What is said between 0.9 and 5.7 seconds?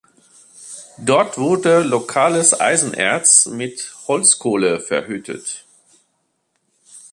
Dort wurde lokales Eisenerz mit Holzkohle verhüttet.